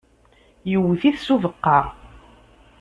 Yewwet-it 0.71 1.17
s 1.27 1.27
ubeqqa. 1.35 1.79